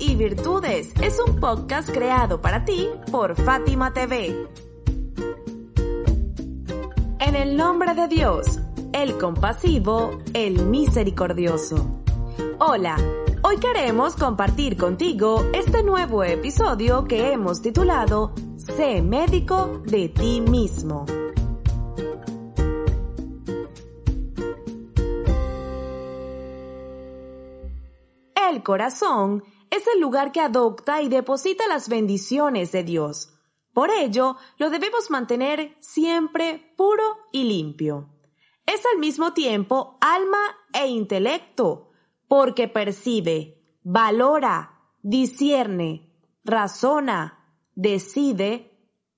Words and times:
Y 0.00 0.16
Virtudes 0.16 0.92
es 1.00 1.20
un 1.24 1.38
podcast 1.38 1.88
creado 1.88 2.40
para 2.40 2.64
ti 2.64 2.88
por 3.12 3.36
Fátima 3.36 3.92
TV. 3.92 4.48
En 7.20 7.36
el 7.36 7.56
nombre 7.56 7.94
de 7.94 8.08
Dios, 8.08 8.58
el 8.92 9.16
compasivo, 9.16 10.18
el 10.32 10.66
misericordioso. 10.66 12.02
Hola, 12.58 12.96
hoy 13.42 13.58
queremos 13.58 14.16
compartir 14.16 14.76
contigo 14.76 15.44
este 15.54 15.84
nuevo 15.84 16.24
episodio 16.24 17.04
que 17.04 17.30
hemos 17.30 17.62
titulado 17.62 18.34
Sé 18.56 19.02
médico 19.02 19.82
de 19.86 20.08
ti 20.08 20.40
mismo. 20.40 21.06
El 28.54 28.62
corazón 28.62 29.42
es 29.68 29.84
el 29.92 30.00
lugar 30.00 30.30
que 30.30 30.40
adopta 30.40 31.02
y 31.02 31.08
deposita 31.08 31.66
las 31.66 31.88
bendiciones 31.88 32.70
de 32.70 32.84
Dios. 32.84 33.34
Por 33.72 33.90
ello, 33.90 34.36
lo 34.58 34.70
debemos 34.70 35.10
mantener 35.10 35.76
siempre 35.80 36.72
puro 36.76 37.02
y 37.32 37.42
limpio. 37.42 38.10
Es 38.64 38.80
al 38.92 39.00
mismo 39.00 39.32
tiempo 39.32 39.98
alma 40.00 40.38
e 40.72 40.86
intelecto, 40.86 41.90
porque 42.28 42.68
percibe, 42.68 43.60
valora, 43.82 44.78
discierne, 45.02 46.14
razona, 46.44 47.58
decide, 47.74 48.70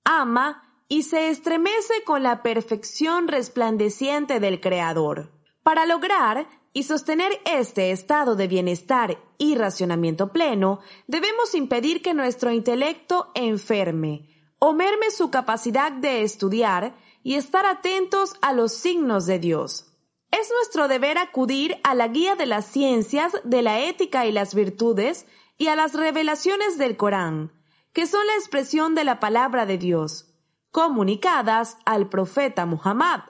ama 0.02 0.80
y 0.88 1.02
se 1.02 1.28
estremece 1.28 2.04
con 2.06 2.22
la 2.22 2.42
perfección 2.42 3.28
resplandeciente 3.28 4.40
del 4.40 4.62
Creador. 4.62 5.30
Para 5.62 5.84
lograr 5.84 6.48
y 6.76 6.82
sostener 6.82 7.40
este 7.46 7.90
estado 7.90 8.36
de 8.36 8.48
bienestar 8.48 9.16
y 9.38 9.54
racionamiento 9.54 10.30
pleno, 10.30 10.80
debemos 11.06 11.54
impedir 11.54 12.02
que 12.02 12.12
nuestro 12.12 12.52
intelecto 12.52 13.30
enferme 13.34 14.28
o 14.58 14.74
merme 14.74 15.10
su 15.10 15.30
capacidad 15.30 15.90
de 15.90 16.20
estudiar 16.20 16.94
y 17.22 17.36
estar 17.36 17.64
atentos 17.64 18.34
a 18.42 18.52
los 18.52 18.74
signos 18.74 19.24
de 19.24 19.38
Dios. 19.38 19.86
Es 20.30 20.50
nuestro 20.50 20.86
deber 20.86 21.16
acudir 21.16 21.78
a 21.82 21.94
la 21.94 22.08
guía 22.08 22.36
de 22.36 22.44
las 22.44 22.66
ciencias, 22.66 23.32
de 23.42 23.62
la 23.62 23.80
ética 23.80 24.26
y 24.26 24.32
las 24.32 24.54
virtudes 24.54 25.24
y 25.56 25.68
a 25.68 25.76
las 25.76 25.94
revelaciones 25.94 26.76
del 26.76 26.98
Corán, 26.98 27.52
que 27.94 28.06
son 28.06 28.26
la 28.26 28.34
expresión 28.34 28.94
de 28.94 29.04
la 29.04 29.18
palabra 29.18 29.64
de 29.64 29.78
Dios, 29.78 30.34
comunicadas 30.72 31.78
al 31.86 32.10
profeta 32.10 32.66
Muhammad 32.66 33.20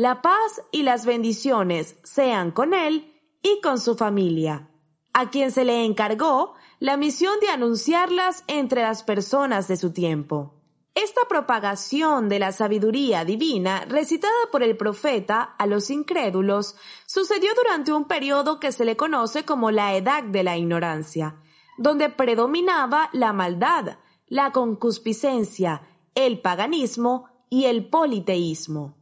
la 0.00 0.22
paz 0.22 0.62
y 0.72 0.82
las 0.82 1.04
bendiciones 1.04 1.96
sean 2.04 2.52
con 2.52 2.72
él 2.72 3.12
y 3.42 3.60
con 3.60 3.78
su 3.78 3.96
familia, 3.96 4.70
a 5.12 5.28
quien 5.28 5.50
se 5.50 5.66
le 5.66 5.84
encargó 5.84 6.54
la 6.78 6.96
misión 6.96 7.38
de 7.40 7.50
anunciarlas 7.50 8.42
entre 8.46 8.80
las 8.80 9.02
personas 9.02 9.68
de 9.68 9.76
su 9.76 9.92
tiempo. 9.92 10.54
Esta 10.94 11.20
propagación 11.28 12.30
de 12.30 12.38
la 12.38 12.52
sabiduría 12.52 13.26
divina 13.26 13.84
recitada 13.84 14.32
por 14.50 14.62
el 14.62 14.74
profeta 14.74 15.42
a 15.42 15.66
los 15.66 15.90
incrédulos 15.90 16.76
sucedió 17.04 17.50
durante 17.54 17.92
un 17.92 18.06
periodo 18.06 18.58
que 18.58 18.72
se 18.72 18.86
le 18.86 18.96
conoce 18.96 19.44
como 19.44 19.70
la 19.70 19.94
Edad 19.94 20.22
de 20.22 20.42
la 20.42 20.56
Ignorancia, 20.56 21.36
donde 21.76 22.08
predominaba 22.08 23.10
la 23.12 23.34
maldad, 23.34 23.98
la 24.28 24.50
concupiscencia, 24.50 25.82
el 26.14 26.40
paganismo 26.40 27.26
y 27.50 27.66
el 27.66 27.90
politeísmo. 27.90 28.96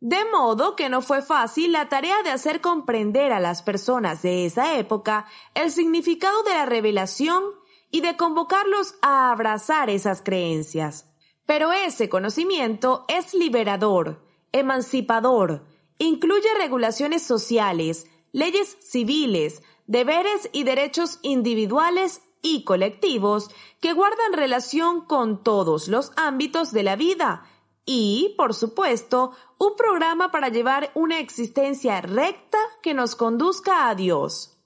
De 0.00 0.24
modo 0.30 0.76
que 0.76 0.90
no 0.90 1.00
fue 1.00 1.22
fácil 1.22 1.72
la 1.72 1.88
tarea 1.88 2.22
de 2.22 2.30
hacer 2.30 2.60
comprender 2.60 3.32
a 3.32 3.40
las 3.40 3.62
personas 3.62 4.20
de 4.20 4.44
esa 4.44 4.76
época 4.76 5.26
el 5.54 5.70
significado 5.70 6.42
de 6.42 6.50
la 6.50 6.66
revelación 6.66 7.42
y 7.90 8.02
de 8.02 8.16
convocarlos 8.16 8.96
a 9.00 9.30
abrazar 9.30 9.88
esas 9.88 10.20
creencias. 10.20 11.10
Pero 11.46 11.72
ese 11.72 12.10
conocimiento 12.10 13.06
es 13.08 13.32
liberador, 13.32 14.22
emancipador, 14.52 15.64
incluye 15.96 16.48
regulaciones 16.58 17.22
sociales, 17.22 18.06
leyes 18.32 18.76
civiles, 18.82 19.62
deberes 19.86 20.50
y 20.52 20.64
derechos 20.64 21.20
individuales 21.22 22.20
y 22.42 22.64
colectivos 22.64 23.50
que 23.80 23.94
guardan 23.94 24.34
relación 24.34 25.06
con 25.06 25.42
todos 25.42 25.88
los 25.88 26.12
ámbitos 26.16 26.72
de 26.72 26.82
la 26.82 26.96
vida 26.96 27.46
y, 27.86 28.34
por 28.36 28.52
supuesto, 28.52 29.32
un 29.58 29.76
programa 29.76 30.30
para 30.30 30.48
llevar 30.48 30.90
una 30.94 31.20
existencia 31.20 32.00
recta 32.00 32.58
que 32.82 32.92
nos 32.92 33.14
conduzca 33.14 33.88
a 33.88 33.94
Dios. 33.94 34.58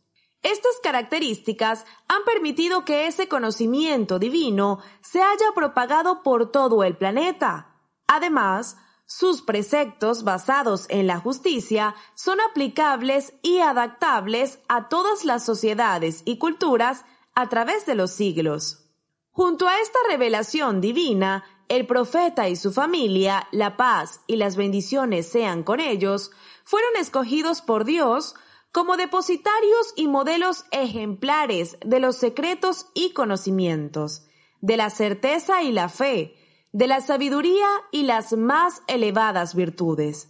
Estas 0.43 0.73
características 0.83 1.85
han 2.09 2.25
permitido 2.25 2.87
que 2.87 3.07
ese 3.07 3.29
conocimiento 3.29 4.19
divino 4.19 4.81
se 5.03 5.23
haya 5.23 5.53
propagado 5.55 6.23
por 6.23 6.51
todo 6.51 6.83
el 6.83 6.97
planeta. 6.97 7.77
Además, 8.07 8.79
sus 9.05 9.43
preceptos 9.43 10.25
basados 10.25 10.87
en 10.89 11.07
la 11.07 11.21
justicia 11.21 11.95
son 12.15 12.41
aplicables 12.41 13.35
y 13.43 13.59
adaptables 13.59 14.61
a 14.69 14.89
todas 14.89 15.27
las 15.27 15.45
sociedades 15.45 16.23
y 16.25 16.39
culturas 16.39 17.05
a 17.35 17.49
través 17.51 17.85
de 17.85 17.97
los 17.97 18.13
siglos. 18.13 18.87
Junto 19.33 19.69
a 19.69 19.79
esta 19.81 19.99
revelación 20.09 20.81
divina, 20.81 21.45
el 21.71 21.87
profeta 21.87 22.49
y 22.49 22.57
su 22.57 22.73
familia, 22.73 23.47
la 23.53 23.77
paz 23.77 24.23
y 24.27 24.35
las 24.35 24.57
bendiciones 24.57 25.29
sean 25.29 25.63
con 25.63 25.79
ellos, 25.79 26.33
fueron 26.65 26.97
escogidos 26.99 27.63
por 27.63 27.85
Dios 27.85 28.35
como 28.73 28.97
depositarios 28.97 29.93
y 29.95 30.09
modelos 30.09 30.65
ejemplares 30.73 31.79
de 31.87 32.01
los 32.01 32.17
secretos 32.17 32.87
y 32.93 33.13
conocimientos, 33.13 34.27
de 34.61 34.77
la 34.77 34.91
certeza 34.91 35.63
y 35.63 35.71
la 35.71 35.89
fe, 35.89 36.35
de 36.73 36.89
la 36.89 37.01
sabiduría 37.01 37.69
y 37.93 38.03
las 38.03 38.33
más 38.33 38.83
elevadas 38.89 39.55
virtudes. 39.55 40.29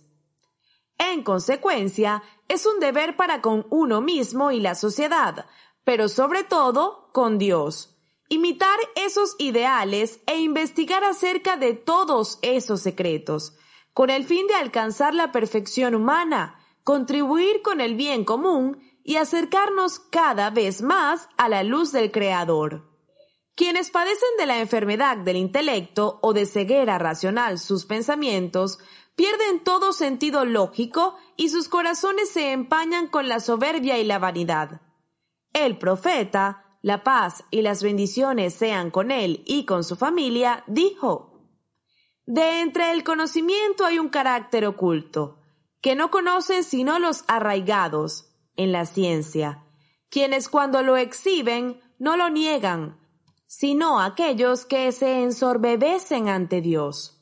En 0.98 1.22
consecuencia, 1.22 2.22
es 2.48 2.66
un 2.66 2.80
deber 2.80 3.16
para 3.16 3.40
con 3.40 3.66
uno 3.70 4.02
mismo 4.02 4.50
y 4.50 4.60
la 4.60 4.74
sociedad, 4.74 5.46
pero 5.84 6.10
sobre 6.10 6.44
todo 6.44 7.08
con 7.14 7.38
Dios, 7.38 7.99
imitar 8.30 8.78
esos 8.94 9.34
ideales 9.38 10.20
e 10.26 10.38
investigar 10.38 11.02
acerca 11.02 11.56
de 11.56 11.74
todos 11.74 12.38
esos 12.42 12.80
secretos, 12.80 13.56
con 13.92 14.08
el 14.08 14.24
fin 14.24 14.46
de 14.46 14.54
alcanzar 14.54 15.14
la 15.14 15.32
perfección 15.32 15.96
humana, 15.96 16.64
contribuir 16.84 17.60
con 17.60 17.80
el 17.80 17.96
bien 17.96 18.24
común 18.24 18.78
y 19.02 19.16
acercarnos 19.16 19.98
cada 19.98 20.50
vez 20.50 20.80
más 20.80 21.28
a 21.36 21.48
la 21.48 21.64
luz 21.64 21.90
del 21.90 22.12
Creador. 22.12 22.88
Quienes 23.56 23.90
padecen 23.90 24.30
de 24.38 24.46
la 24.46 24.60
enfermedad 24.60 25.16
del 25.16 25.36
intelecto 25.36 26.20
o 26.22 26.32
de 26.32 26.46
ceguera 26.46 26.98
racional 26.98 27.58
sus 27.58 27.84
pensamientos 27.84 28.78
pierden 29.16 29.64
todo 29.64 29.92
sentido 29.92 30.44
lógico 30.44 31.16
y 31.36 31.48
sus 31.48 31.68
corazones 31.68 32.30
se 32.30 32.52
empañan 32.52 33.08
con 33.08 33.28
la 33.28 33.40
soberbia 33.40 33.98
y 33.98 34.04
la 34.04 34.20
vanidad. 34.20 34.82
El 35.52 35.78
profeta, 35.78 36.69
la 36.82 37.04
paz 37.04 37.44
y 37.50 37.62
las 37.62 37.82
bendiciones 37.82 38.54
sean 38.54 38.90
con 38.90 39.10
él 39.10 39.42
y 39.46 39.64
con 39.64 39.84
su 39.84 39.96
familia, 39.96 40.64
dijo, 40.66 41.46
De 42.26 42.60
entre 42.60 42.92
el 42.92 43.04
conocimiento 43.04 43.84
hay 43.84 43.98
un 43.98 44.08
carácter 44.08 44.66
oculto, 44.66 45.38
que 45.82 45.94
no 45.94 46.10
conocen 46.10 46.64
sino 46.64 46.98
los 46.98 47.24
arraigados 47.28 48.32
en 48.56 48.72
la 48.72 48.86
ciencia, 48.86 49.64
quienes 50.08 50.48
cuando 50.48 50.82
lo 50.82 50.96
exhiben 50.96 51.80
no 51.98 52.16
lo 52.16 52.30
niegan, 52.30 52.98
sino 53.46 54.00
aquellos 54.00 54.64
que 54.64 54.90
se 54.92 55.22
ensorbebecen 55.22 56.28
ante 56.28 56.60
Dios. 56.60 57.20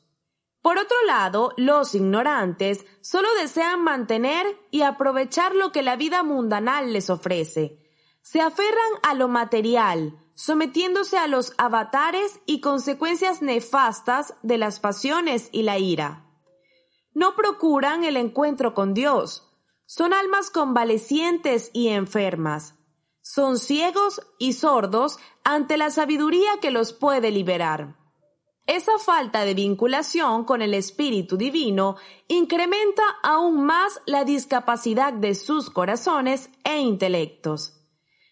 Por 0.61 0.77
otro 0.77 0.97
lado, 1.07 1.53
los 1.57 1.95
ignorantes 1.95 2.85
solo 3.01 3.27
desean 3.41 3.83
mantener 3.83 4.45
y 4.71 4.81
aprovechar 4.81 5.55
lo 5.55 5.71
que 5.71 5.81
la 5.81 5.95
vida 5.95 6.21
mundanal 6.23 6.91
les 6.93 7.09
ofrece, 7.09 7.88
se 8.21 8.41
aferran 8.41 8.91
a 9.03 9.13
lo 9.13 9.27
material, 9.27 10.17
sometiéndose 10.35 11.17
a 11.17 11.27
los 11.27 11.53
avatares 11.57 12.39
y 12.45 12.61
consecuencias 12.61 13.41
nefastas 13.41 14.33
de 14.43 14.57
las 14.57 14.79
pasiones 14.79 15.49
y 15.51 15.63
la 15.63 15.79
ira. 15.79 16.25
No 17.13 17.35
procuran 17.35 18.03
el 18.03 18.17
encuentro 18.17 18.73
con 18.73 18.93
Dios, 18.93 19.45
son 19.85 20.13
almas 20.13 20.49
convalecientes 20.51 21.71
y 21.73 21.89
enfermas. 21.89 22.75
son 23.21 23.59
ciegos 23.59 24.21
y 24.39 24.53
sordos 24.53 25.19
ante 25.43 25.77
la 25.77 25.91
sabiduría 25.91 26.59
que 26.61 26.71
los 26.71 26.93
puede 26.93 27.29
liberar. 27.29 27.95
Esa 28.65 28.97
falta 28.97 29.45
de 29.45 29.53
vinculación 29.53 30.45
con 30.45 30.61
el 30.61 30.73
Espíritu 30.73 31.37
Divino 31.37 31.95
incrementa 32.27 33.03
aún 33.23 33.65
más 33.65 34.01
la 34.05 34.23
discapacidad 34.25 35.13
de 35.13 35.35
sus 35.35 35.69
corazones 35.69 36.49
e 36.63 36.79
intelectos. 36.79 37.78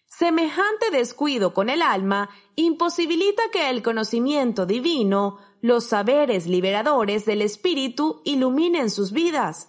Semejante 0.08 0.90
descuido 0.90 1.52
con 1.52 1.68
el 1.68 1.82
alma 1.82 2.30
imposibilita 2.56 3.42
que 3.52 3.70
el 3.70 3.82
conocimiento 3.82 4.64
divino, 4.66 5.38
los 5.60 5.84
saberes 5.84 6.46
liberadores 6.46 7.24
del 7.26 7.42
Espíritu 7.42 8.22
iluminen 8.24 8.90
sus 8.90 9.12
vidas. 9.12 9.68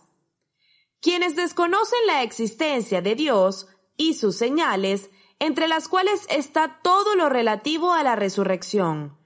Quienes 1.01 1.35
desconocen 1.35 1.99
la 2.07 2.23
existencia 2.23 3.01
de 3.01 3.15
Dios 3.15 3.67
y 3.97 4.13
sus 4.13 4.37
señales, 4.37 5.09
entre 5.39 5.67
las 5.67 5.87
cuales 5.87 6.25
está 6.29 6.79
todo 6.81 7.15
lo 7.15 7.29
relativo 7.29 7.93
a 7.93 8.03
la 8.03 8.15
resurrección, 8.15 9.17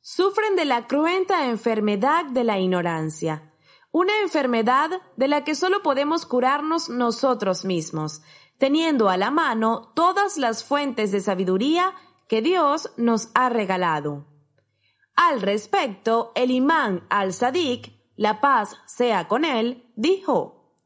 sufren 0.00 0.56
de 0.56 0.64
la 0.66 0.86
cruenta 0.86 1.46
enfermedad 1.46 2.26
de 2.26 2.44
la 2.44 2.58
ignorancia, 2.58 3.54
una 3.92 4.20
enfermedad 4.20 4.90
de 5.16 5.28
la 5.28 5.42
que 5.44 5.54
solo 5.54 5.82
podemos 5.82 6.26
curarnos 6.26 6.88
nosotros 6.88 7.64
mismos, 7.64 8.22
teniendo 8.60 9.08
a 9.08 9.16
la 9.16 9.30
mano 9.30 9.90
todas 9.94 10.36
las 10.36 10.62
fuentes 10.62 11.10
de 11.10 11.20
sabiduría 11.20 11.94
que 12.28 12.42
Dios 12.42 12.92
nos 12.98 13.30
ha 13.34 13.48
regalado. 13.48 14.26
Al 15.16 15.40
respecto, 15.40 16.30
el 16.34 16.50
imán 16.50 17.06
al-Sadiq, 17.08 17.90
la 18.16 18.40
paz 18.42 18.76
sea 18.86 19.28
con 19.28 19.46
él, 19.46 19.90
dijo, 19.96 20.76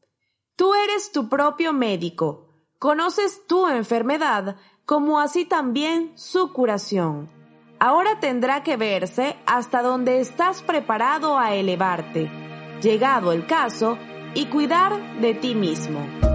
Tú 0.55 0.73
eres 0.73 1.11
tu 1.11 1.27
propio 1.27 1.73
médico, 1.73 2.47
conoces 2.79 3.45
tu 3.45 3.67
enfermedad, 3.67 4.55
como 4.85 5.19
así 5.19 5.43
también 5.43 6.17
su 6.17 6.53
curación. 6.53 7.29
Ahora 7.77 8.21
tendrá 8.21 8.63
que 8.63 8.77
verse 8.77 9.35
hasta 9.45 9.81
donde 9.81 10.21
estás 10.21 10.63
preparado 10.63 11.37
a 11.37 11.53
elevarte, 11.53 12.31
llegado 12.81 13.33
el 13.33 13.45
caso, 13.45 13.97
y 14.33 14.45
cuidar 14.45 15.19
de 15.19 15.33
ti 15.33 15.55
mismo. 15.55 16.34